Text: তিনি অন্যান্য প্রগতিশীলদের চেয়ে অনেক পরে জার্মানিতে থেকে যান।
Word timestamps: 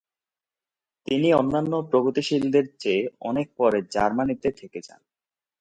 তিনি 1.07 1.29
অন্যান্য 1.33 1.73
প্রগতিশীলদের 1.91 2.65
চেয়ে 2.79 3.03
অনেক 3.21 3.47
পরে 3.57 3.79
জার্মানিতে 3.91 4.49
থেকে 4.51 4.79
যান। 4.81 5.01